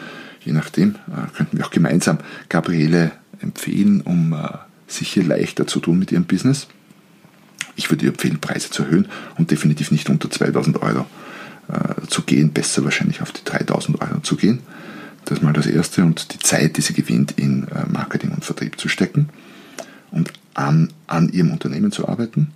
[0.44, 5.80] je nachdem, äh, könnten wir auch gemeinsam Gabriele empfehlen, um äh, sich hier leichter zu
[5.80, 6.66] tun mit ihrem Business?
[7.78, 11.06] Ich würde empfehlen, Preise zu erhöhen und definitiv nicht unter 2000 Euro
[11.68, 14.58] äh, zu gehen, besser wahrscheinlich auf die 3000 Euro zu gehen.
[15.24, 18.44] Das ist mal das Erste und die Zeit, die sie gewinnt, in äh, Marketing und
[18.44, 19.28] Vertrieb zu stecken
[20.10, 22.52] und an, an ihrem Unternehmen zu arbeiten.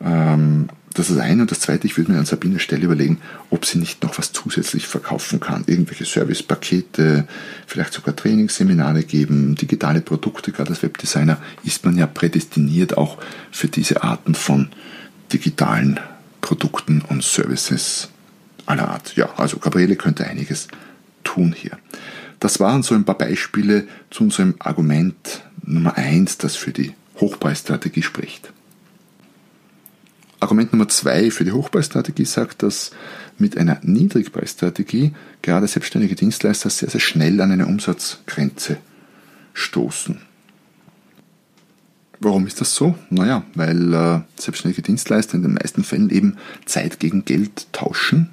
[0.00, 1.42] Ähm, das ist das eine.
[1.42, 4.32] Und das zweite, ich würde mir an Sabines Stelle überlegen, ob sie nicht noch was
[4.32, 5.64] zusätzlich verkaufen kann.
[5.66, 7.28] Irgendwelche Servicepakete,
[7.66, 10.50] vielleicht sogar Trainingsseminare geben, digitale Produkte.
[10.50, 13.18] Gerade als Webdesigner ist man ja prädestiniert auch
[13.52, 14.70] für diese Arten von
[15.32, 16.00] digitalen
[16.40, 18.08] Produkten und Services
[18.66, 19.14] aller Art.
[19.14, 20.66] Ja, also Gabriele könnte einiges
[21.22, 21.78] tun hier.
[22.40, 28.02] Das waren so ein paar Beispiele zu unserem Argument Nummer eins, das für die Hochpreisstrategie
[28.02, 28.52] spricht.
[30.50, 32.90] Argument Nummer zwei für die Hochpreisstrategie sagt, dass
[33.38, 38.78] mit einer Niedrigpreisstrategie gerade selbstständige Dienstleister sehr, sehr schnell an eine Umsatzgrenze
[39.54, 40.20] stoßen.
[42.18, 42.96] Warum ist das so?
[43.10, 46.36] Naja, weil äh, selbstständige Dienstleister in den meisten Fällen eben
[46.66, 48.30] Zeit gegen Geld tauschen.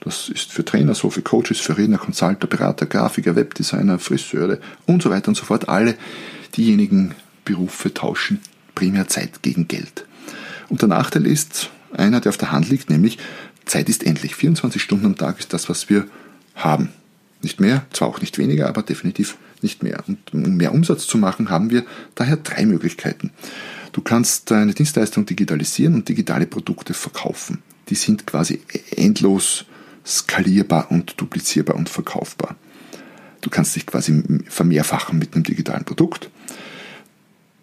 [0.00, 5.04] Das ist für Trainer so, für Coaches, für Redner, Consulter, Berater, Grafiker, Webdesigner, Friseure und
[5.04, 5.68] so weiter und so fort.
[5.68, 5.94] Alle
[6.56, 8.40] diejenigen Berufe tauschen
[8.74, 10.04] primär Zeit gegen Geld.
[10.70, 13.18] Und der Nachteil ist einer, der auf der Hand liegt, nämlich
[13.66, 14.34] Zeit ist endlich.
[14.34, 16.06] 24 Stunden am Tag ist das, was wir
[16.54, 16.88] haben.
[17.42, 20.02] Nicht mehr, zwar auch nicht weniger, aber definitiv nicht mehr.
[20.06, 23.30] Und um mehr Umsatz zu machen, haben wir daher drei Möglichkeiten.
[23.92, 27.58] Du kannst deine Dienstleistung digitalisieren und digitale Produkte verkaufen.
[27.88, 28.60] Die sind quasi
[28.96, 29.64] endlos
[30.06, 32.56] skalierbar und duplizierbar und verkaufbar.
[33.40, 36.30] Du kannst dich quasi vermehrfachen mit einem digitalen Produkt.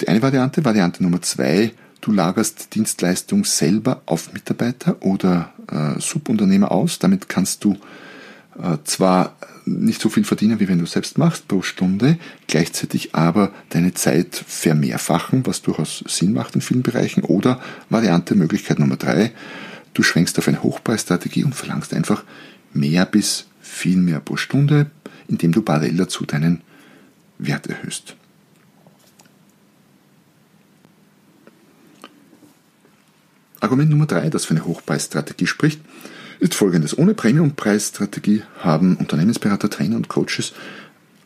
[0.02, 1.72] Die eine Variante, Variante Nummer zwei,
[2.08, 7.00] Du lagerst Dienstleistung selber auf Mitarbeiter oder äh, Subunternehmer aus.
[7.00, 7.74] Damit kannst du
[8.58, 12.18] äh, zwar nicht so viel verdienen, wie wenn du selbst machst pro Stunde,
[12.48, 17.26] gleichzeitig aber deine Zeit vermehrfachen, was durchaus Sinn macht in vielen Bereichen.
[17.26, 19.34] Oder Variante, Möglichkeit Nummer drei,
[19.94, 22.24] du schwenkst auf eine Hochpreisstrategie und verlangst einfach
[22.72, 24.92] mehr bis viel mehr pro Stunde,
[25.28, 26.62] indem du parallel dazu deinen
[27.38, 28.16] Wert erhöhst.
[33.60, 35.82] Argument Nummer drei, das für eine Hochpreisstrategie spricht,
[36.40, 36.98] ist folgendes.
[36.98, 40.54] Ohne Premium-Preisstrategie haben Unternehmensberater, Trainer und Coaches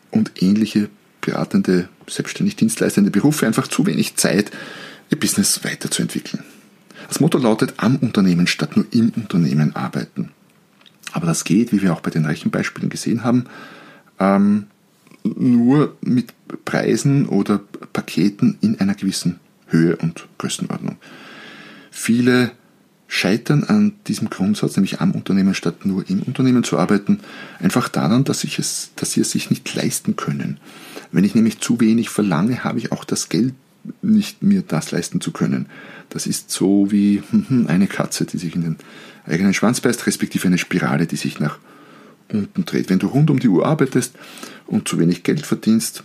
[0.09, 0.89] und ähnliche
[1.21, 4.51] beratende, selbstständig dienstleistende Berufe einfach zu wenig Zeit,
[5.09, 6.43] ihr Business weiterzuentwickeln.
[7.07, 10.31] Das Motto lautet am Unternehmen statt nur im Unternehmen arbeiten.
[11.11, 13.45] Aber das geht, wie wir auch bei den Rechenbeispielen gesehen haben,
[14.19, 14.67] ähm,
[15.23, 16.33] nur mit
[16.65, 17.59] Preisen oder
[17.93, 20.97] Paketen in einer gewissen Höhe und Größenordnung.
[22.01, 22.49] Viele
[23.07, 27.19] scheitern an diesem Grundsatz, nämlich am Unternehmen statt nur im Unternehmen zu arbeiten,
[27.59, 30.57] einfach daran, dass, ich es, dass sie es sich nicht leisten können.
[31.11, 33.53] Wenn ich nämlich zu wenig verlange, habe ich auch das Geld
[34.01, 35.67] nicht, mir das leisten zu können.
[36.09, 37.21] Das ist so wie
[37.67, 38.77] eine Katze, die sich in den
[39.27, 41.59] eigenen Schwanz beißt, respektive eine Spirale, die sich nach
[42.33, 42.89] unten dreht.
[42.89, 44.15] Wenn du rund um die Uhr arbeitest
[44.65, 46.03] und zu wenig Geld verdienst,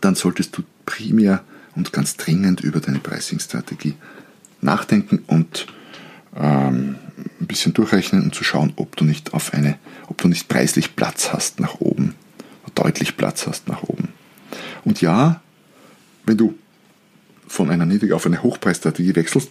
[0.00, 1.44] dann solltest du primär
[1.76, 3.96] und ganz dringend über deine Pricing-Strategie
[4.64, 5.66] nachdenken und
[6.36, 6.96] ähm,
[7.40, 10.96] ein bisschen durchrechnen und zu schauen, ob du nicht auf eine, ob du nicht preislich
[10.96, 12.14] Platz hast nach oben,
[12.74, 14.08] deutlich Platz hast nach oben.
[14.84, 15.40] Und ja,
[16.26, 16.54] wenn du
[17.46, 19.50] von einer Niedrig- auf eine Hochpreisstrategie wechselst,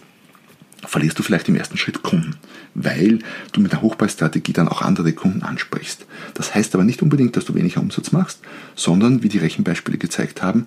[0.86, 2.36] verlierst du vielleicht im ersten Schritt Kunden,
[2.74, 3.20] weil
[3.52, 6.04] du mit einer Hochpreisstrategie dann auch andere Kunden ansprichst.
[6.34, 8.40] Das heißt aber nicht unbedingt, dass du weniger Umsatz machst,
[8.74, 10.66] sondern, wie die Rechenbeispiele gezeigt haben,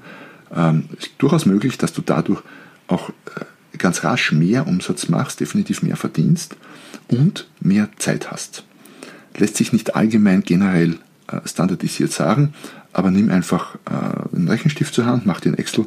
[0.55, 2.41] ähm, ist durchaus möglich, dass du dadurch
[2.87, 3.45] auch äh,
[3.77, 6.55] ganz rasch mehr Umsatz machst, definitiv mehr verdienst
[7.07, 8.63] und mehr Zeit hast.
[9.37, 12.53] Lässt sich nicht allgemein generell äh, standardisiert sagen,
[12.93, 15.85] aber nimm einfach äh, einen Rechenstift zur Hand, mach dir ein Excel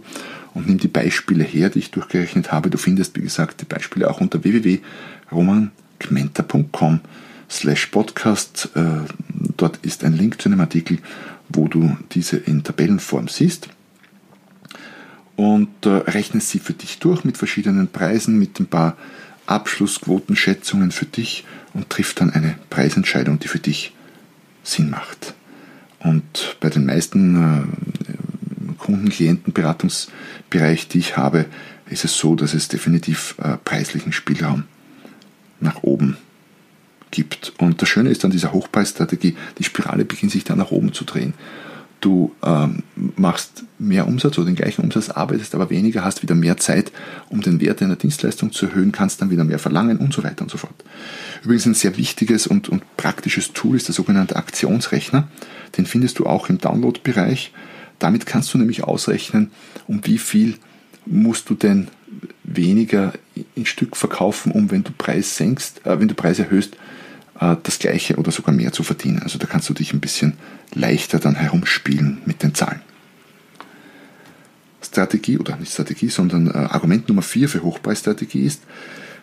[0.55, 2.71] und nimm die Beispiele her, die ich durchgerechnet habe.
[2.71, 7.01] Du findest, wie gesagt, die Beispiele auch unter www.romangmenta.com
[7.51, 8.71] slash podcast.
[8.75, 9.07] Äh,
[9.57, 10.99] dort ist ein Link zu einem Artikel,
[11.49, 13.69] wo du diese in Tabellenform siehst.
[15.37, 18.97] Und äh, rechne sie für dich durch mit verschiedenen Preisen, mit ein paar
[19.47, 23.95] Abschlussquotenschätzungen für dich und triff dann eine Preisentscheidung, die für dich
[24.63, 25.35] Sinn macht.
[25.99, 31.47] Und bei den meisten äh, Kunden, Klienten, Beratungsbereich, die ich habe,
[31.89, 34.65] ist es so, dass es definitiv äh, preislichen Spielraum
[35.61, 36.17] nach oben
[37.11, 37.53] gibt.
[37.59, 41.05] Und das Schöne ist an dieser Hochpreisstrategie, die Spirale beginnt sich dann nach oben zu
[41.05, 41.35] drehen.
[42.01, 42.83] Du ähm,
[43.17, 46.93] machst mehr Umsatz oder den gleichen Umsatz, arbeitest aber weniger, hast wieder mehr Zeit,
[47.29, 50.43] um den Wert deiner Dienstleistung zu erhöhen, kannst dann wieder mehr verlangen und so weiter
[50.43, 50.85] und so fort.
[51.43, 55.29] Übrigens ein sehr wichtiges und, und praktisches Tool ist der sogenannte Aktionsrechner.
[55.77, 57.53] Den findest du auch im Download-Bereich.
[57.99, 59.51] Damit kannst du nämlich ausrechnen,
[59.87, 60.57] um wie viel
[61.05, 61.89] musst du denn
[62.45, 63.13] weniger
[63.55, 66.77] in Stück verkaufen, um wenn du Preis senkst, äh, wenn du Preis erhöhst,
[67.41, 69.23] das gleiche oder sogar mehr zu verdienen.
[69.23, 70.35] Also da kannst du dich ein bisschen
[70.75, 72.83] leichter dann herumspielen mit den Zahlen.
[74.83, 78.63] Strategie oder nicht Strategie, sondern äh, Argument Nummer 4 für Hochpreisstrategie ist,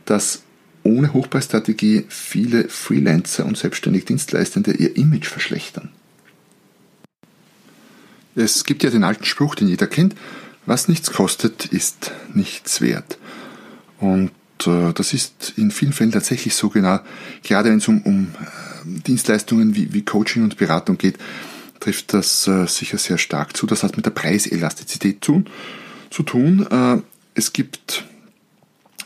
[0.06, 0.44] dass
[0.84, 5.90] ohne Hochpreisstrategie viele Freelancer und selbstständig Dienstleistende ihr Image verschlechtern.
[8.36, 10.16] Es gibt ja den alten Spruch, den jeder kennt,
[10.66, 13.18] was nichts kostet, ist nichts wert.
[14.00, 14.32] Und
[14.66, 17.00] äh, das ist in vielen Fällen tatsächlich so genau,
[17.44, 21.18] gerade wenn es um, um äh, Dienstleistungen wie, wie Coaching und Beratung geht,
[21.80, 23.68] trifft das äh, sicher sehr stark zu.
[23.68, 25.44] Das hat mit der Preiselastizität zu,
[26.10, 26.66] zu tun.
[26.72, 27.02] Äh,
[27.36, 28.06] es gibt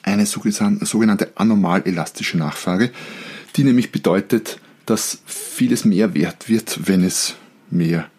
[0.04, 2.92] eine sogenannte anormal elastische Nachfrage,
[3.56, 7.36] die nämlich bedeutet, dass vieles mehr wert wird, wenn es
[7.70, 8.10] mehr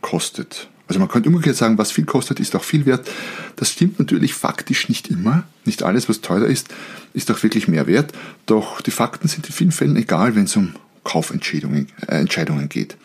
[0.00, 0.68] kostet.
[0.86, 3.08] Also man könnte umgekehrt sagen, was viel kostet, ist auch viel wert.
[3.56, 5.44] Das stimmt natürlich faktisch nicht immer.
[5.64, 6.68] Nicht alles, was teurer ist,
[7.14, 8.12] ist auch wirklich mehr wert.
[8.46, 12.96] Doch die Fakten sind in vielen Fällen egal, wenn es um Kaufentscheidungen äh, Entscheidungen geht.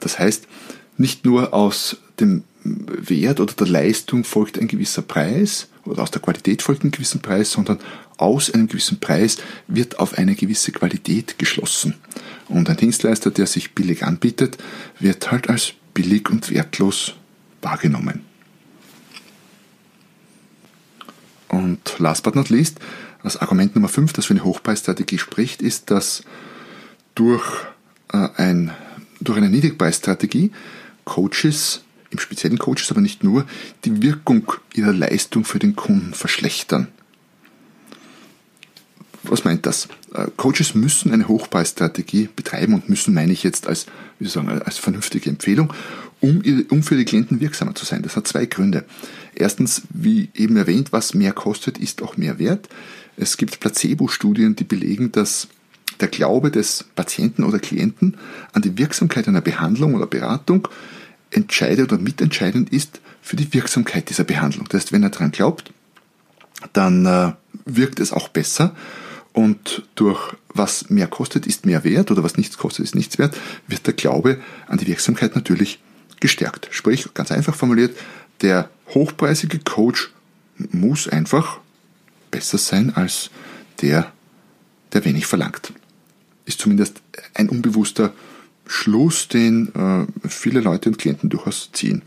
[0.00, 0.46] Das heißt,
[0.98, 6.20] nicht nur aus dem Wert oder der Leistung folgt ein gewisser Preis oder aus der
[6.20, 7.78] Qualität folgt ein gewisser Preis, sondern
[8.16, 11.94] aus einem gewissen Preis wird auf eine gewisse Qualität geschlossen.
[12.48, 14.58] Und ein Dienstleister, der sich billig anbietet,
[14.98, 17.14] wird halt als billig und wertlos
[17.62, 18.20] wahrgenommen.
[21.48, 22.78] Und last but not least,
[23.22, 26.22] das Argument Nummer 5, das für eine Hochpreisstrategie spricht, ist, dass
[27.14, 27.44] durch,
[28.12, 28.72] äh, ein,
[29.20, 30.52] durch eine Niedrigpreisstrategie
[31.06, 33.46] Coaches, im speziellen Coaches aber nicht nur,
[33.86, 36.88] die Wirkung ihrer Leistung für den Kunden verschlechtern.
[39.28, 39.88] Was meint das?
[40.14, 43.86] Äh, Coaches müssen eine Hochpreisstrategie betreiben und müssen meine ich jetzt als,
[44.18, 45.72] wie sagen, als vernünftige Empfehlung,
[46.20, 48.02] um, um für die Klienten wirksamer zu sein.
[48.02, 48.84] Das hat zwei Gründe.
[49.34, 52.68] Erstens, wie eben erwähnt, was mehr kostet, ist auch mehr wert.
[53.16, 55.48] Es gibt Placebo-Studien, die belegen, dass
[56.00, 58.16] der Glaube des Patienten oder Klienten
[58.52, 60.68] an die Wirksamkeit einer Behandlung oder Beratung
[61.30, 64.66] entscheidend oder mitentscheidend ist für die Wirksamkeit dieser Behandlung.
[64.68, 65.72] Das heißt, wenn er daran glaubt,
[66.72, 67.32] dann äh,
[67.64, 68.74] wirkt es auch besser
[69.36, 73.36] und durch was mehr kostet, ist mehr wert oder was nichts kostet, ist nichts wert,
[73.66, 75.78] wird der Glaube an die Wirksamkeit natürlich
[76.20, 76.68] gestärkt.
[76.70, 77.94] Sprich, ganz einfach formuliert,
[78.40, 80.10] der hochpreisige Coach
[80.56, 81.60] muss einfach
[82.30, 83.28] besser sein als
[83.82, 84.10] der,
[84.94, 85.74] der wenig verlangt.
[86.46, 87.02] Ist zumindest
[87.34, 88.14] ein unbewusster
[88.66, 92.00] Schluss, den äh, viele Leute und Klienten durchaus ziehen.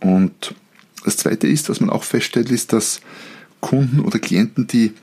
[0.00, 0.54] Und
[1.04, 3.02] das Zweite ist, was man auch feststellt, ist, dass
[3.60, 4.94] Kunden oder Klienten, die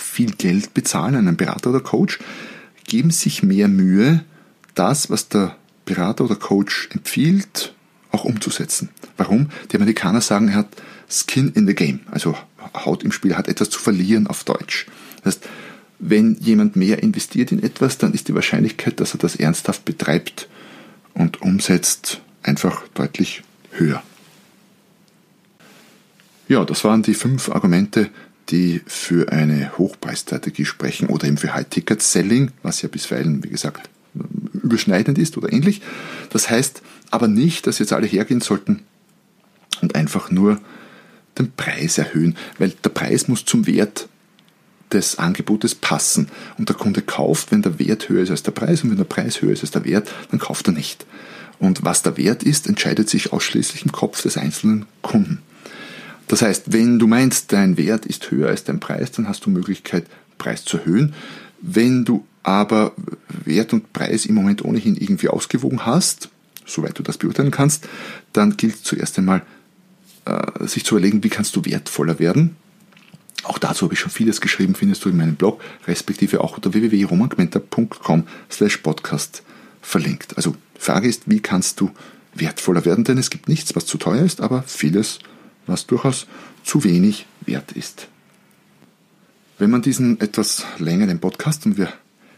[0.00, 2.18] viel Geld bezahlen, einen Berater oder Coach,
[2.86, 4.24] geben sich mehr Mühe,
[4.74, 7.74] das, was der Berater oder Coach empfiehlt,
[8.10, 8.90] auch umzusetzen.
[9.16, 9.50] Warum?
[9.70, 10.76] Die Amerikaner sagen, er hat
[11.08, 12.36] Skin in the Game, also
[12.74, 14.86] Haut im Spiel, hat etwas zu verlieren auf Deutsch.
[15.22, 15.48] Das heißt,
[15.98, 20.48] wenn jemand mehr investiert in etwas, dann ist die Wahrscheinlichkeit, dass er das ernsthaft betreibt
[21.14, 24.02] und umsetzt, einfach deutlich höher.
[26.48, 28.10] Ja, das waren die fünf Argumente,
[28.50, 33.88] die für eine Hochpreisstrategie sprechen oder eben für High-Ticket-Selling, was ja bisweilen, wie gesagt,
[34.52, 35.82] überschneidend ist oder ähnlich.
[36.30, 38.82] Das heißt aber nicht, dass jetzt alle hergehen sollten
[39.80, 40.60] und einfach nur
[41.38, 44.08] den Preis erhöhen, weil der Preis muss zum Wert
[44.92, 46.28] des Angebotes passen.
[46.58, 49.04] Und der Kunde kauft, wenn der Wert höher ist als der Preis und wenn der
[49.04, 51.06] Preis höher ist als der Wert, dann kauft er nicht.
[51.58, 55.42] Und was der Wert ist, entscheidet sich ausschließlich im Kopf des einzelnen Kunden.
[56.34, 59.50] Das heißt, wenn du meinst, dein Wert ist höher als dein Preis, dann hast du
[59.50, 60.04] Möglichkeit,
[60.36, 61.14] Preis zu erhöhen.
[61.60, 62.92] Wenn du aber
[63.44, 66.30] Wert und Preis im Moment ohnehin irgendwie ausgewogen hast,
[66.66, 67.86] soweit du das beurteilen kannst,
[68.32, 69.42] dann gilt zuerst einmal,
[70.24, 72.56] äh, sich zu überlegen, wie kannst du wertvoller werden.
[73.44, 76.74] Auch dazu habe ich schon vieles geschrieben, findest du in meinem Blog, respektive auch unter
[76.74, 79.44] www.romangmenta.com slash podcast
[79.82, 80.36] verlinkt.
[80.36, 81.92] Also Frage ist, wie kannst du
[82.34, 85.20] wertvoller werden, denn es gibt nichts, was zu teuer ist, aber vieles,
[85.66, 86.26] was durchaus
[86.62, 88.08] zu wenig wert ist.
[89.58, 91.92] Wenn man diesen etwas längeren Podcast, und wir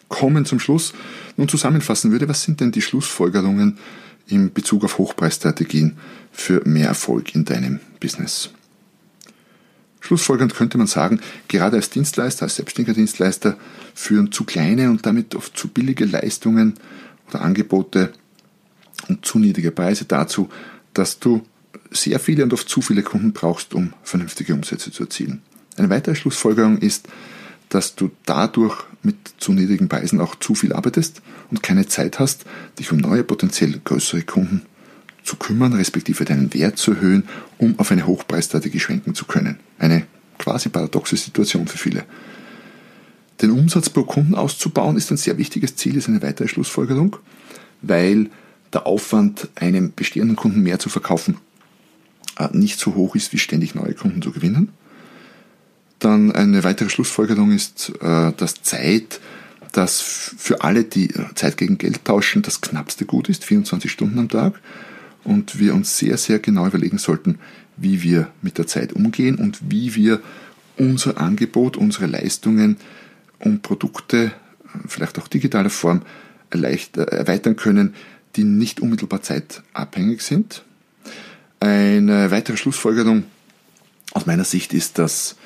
[0.09, 0.93] kommen zum Schluss,
[1.37, 3.79] nun zusammenfassen würde, was sind denn die Schlussfolgerungen
[4.27, 5.97] in Bezug auf Hochpreisstrategien
[6.31, 8.51] für mehr Erfolg in deinem Business?
[10.01, 13.57] Schlussfolgernd könnte man sagen, gerade als Dienstleister, als selbstständiger Dienstleister
[13.95, 16.75] führen zu kleine und damit oft zu billige Leistungen
[17.29, 18.13] oder Angebote
[19.09, 20.49] und zu niedrige Preise dazu,
[20.95, 21.45] dass du
[21.91, 25.43] sehr viele und oft zu viele Kunden brauchst, um vernünftige Umsätze zu erzielen.
[25.77, 27.09] Eine weitere Schlussfolgerung ist,
[27.69, 32.45] dass du dadurch mit zu niedrigen Preisen auch zu viel arbeitest und keine Zeit hast,
[32.79, 34.63] dich um neue potenziell größere Kunden
[35.23, 37.25] zu kümmern, respektive deinen Wert zu erhöhen,
[37.59, 39.59] um auf eine Hochpreisstrategie schwenken zu können.
[39.79, 40.07] Eine
[40.39, 42.05] quasi paradoxe Situation für viele.
[43.43, 47.17] Den Umsatz pro Kunden auszubauen ist ein sehr wichtiges Ziel, ist eine weitere Schlussfolgerung,
[47.83, 48.31] weil
[48.73, 51.37] der Aufwand, einem bestehenden Kunden mehr zu verkaufen,
[52.53, 54.71] nicht so hoch ist, wie ständig neue Kunden zu gewinnen.
[55.99, 59.21] Dann eine weitere Schlussfolgerung ist, äh, dass Zeit,
[59.73, 64.29] das für alle, die Zeit gegen Geld tauschen, das knappste Gut ist, 24 Stunden am
[64.29, 64.61] Tag.
[65.25, 67.39] Und wir uns sehr, sehr genau überlegen sollten,
[67.77, 70.21] wie wir mit der Zeit umgehen und wie wir
[70.77, 72.77] unser Angebot, unsere Leistungen
[73.39, 74.33] und Produkte,
[74.87, 76.03] vielleicht auch digitaler Form,
[76.51, 77.95] erweitern können,
[78.37, 80.63] die nicht unmittelbar zeitabhängig sind.
[81.61, 83.25] Eine weitere Schlussfolgerung
[84.13, 85.37] aus meiner Sicht ist, dass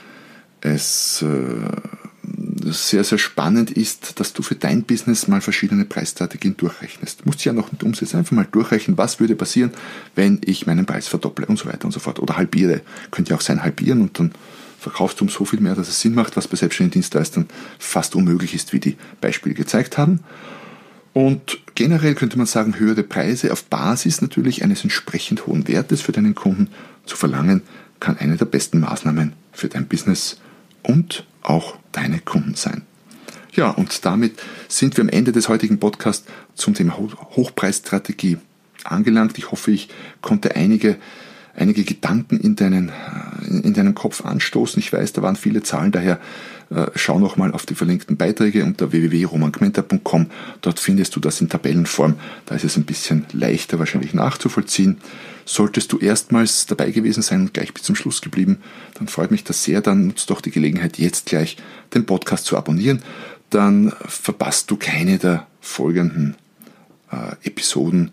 [0.60, 7.20] es äh, sehr, sehr spannend ist, dass du für dein Business mal verschiedene Preisstrategien durchrechnest.
[7.20, 9.72] Du musst ja noch nicht umsetzen, einfach mal durchrechnen, was würde passieren,
[10.14, 12.18] wenn ich meinen Preis verdopple und so weiter und so fort.
[12.18, 12.82] Oder halbiere.
[13.10, 14.32] Könnte ja auch sein, halbieren und dann
[14.78, 17.46] verkaufst du um so viel mehr, dass es Sinn macht, was bei selbstständigen Dienstleistern
[17.78, 20.20] fast unmöglich ist, wie die Beispiele gezeigt haben.
[21.12, 26.12] Und generell könnte man sagen, höhere Preise auf Basis natürlich eines entsprechend hohen Wertes für
[26.12, 26.68] deinen Kunden
[27.04, 27.62] zu verlangen,
[27.98, 30.38] kann eine der besten Maßnahmen für dein Business
[30.82, 32.82] und auch deine Kunden sein.
[33.52, 38.38] Ja, und damit sind wir am Ende des heutigen Podcasts zum Thema Hochpreisstrategie
[38.84, 39.36] angelangt.
[39.38, 39.88] Ich hoffe, ich
[40.22, 40.96] konnte einige
[41.54, 42.90] einige Gedanken in deinen,
[43.50, 44.80] in deinen Kopf anstoßen.
[44.80, 46.20] Ich weiß, da waren viele Zahlen, daher
[46.70, 50.30] äh, schau nochmal auf die verlinkten Beiträge unter www.romangmenta.com.
[50.60, 52.14] Dort findest du das in Tabellenform.
[52.46, 54.98] Da ist es ein bisschen leichter wahrscheinlich nachzuvollziehen.
[55.44, 58.58] Solltest du erstmals dabei gewesen sein und gleich bis zum Schluss geblieben,
[58.94, 59.80] dann freut mich das sehr.
[59.80, 61.56] Dann nutzt doch die Gelegenheit, jetzt gleich
[61.92, 63.02] den Podcast zu abonnieren.
[63.50, 66.36] Dann verpasst du keine der folgenden
[67.10, 68.12] äh, Episoden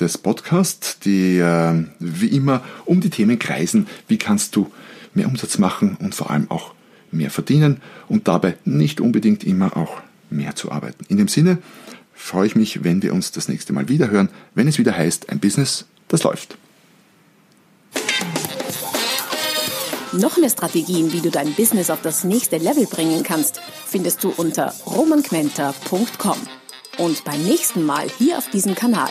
[0.00, 4.70] des Podcasts, die äh, wie immer um die Themen kreisen, wie kannst du
[5.14, 6.74] mehr Umsatz machen und vor allem auch
[7.10, 11.04] mehr verdienen und dabei nicht unbedingt immer auch mehr zu arbeiten.
[11.08, 11.58] In dem Sinne
[12.14, 15.28] freue ich mich, wenn wir uns das nächste Mal wieder hören, wenn es wieder heißt,
[15.30, 16.56] ein Business, das läuft.
[20.12, 24.30] Noch mehr Strategien, wie du dein Business auf das nächste Level bringen kannst, findest du
[24.36, 26.36] unter romanquenter.com.
[26.98, 29.10] Und beim nächsten Mal hier auf diesem Kanal